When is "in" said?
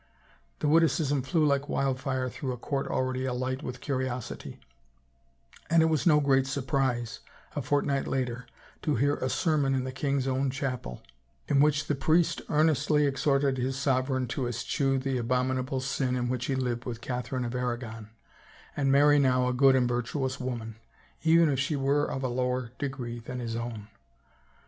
9.75-9.83, 11.47-11.59, 16.15-16.29